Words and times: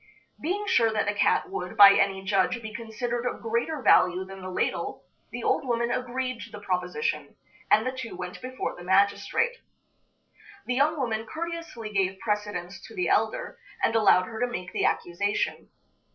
Being 0.41 0.65
sure 0.65 0.91
that 0.91 1.05
the 1.05 1.13
cat 1.13 1.47
would, 1.51 1.77
by 1.77 1.93
any 1.93 2.23
judge, 2.23 2.59
be 2.59 2.73
considered 2.73 3.27
of 3.27 3.39
greater 3.43 3.83
value 3.83 4.25
than 4.25 4.41
the 4.41 4.49
ladle, 4.49 5.03
the 5.29 5.43
old 5.43 5.63
woman 5.63 5.91
agreed 5.91 6.41
to 6.41 6.49
the 6.49 6.59
proposition, 6.59 7.35
and 7.69 7.85
the 7.85 7.91
two 7.91 8.15
went 8.15 8.41
before 8.41 8.75
the 8.75 8.83
magistrate. 8.83 9.57
The 10.65 10.73
young 10.73 10.97
woman 10.99 11.27
courteously 11.27 11.93
gave 11.93 12.17
precedence 12.17 12.81
to 12.87 12.95
the 12.95 13.09
elder, 13.09 13.59
and 13.83 13.95
allowed 13.95 14.23
her 14.25 14.39
to 14.39 14.47
make 14.51 14.73
the 14.73 14.85
accusation. 14.85 15.69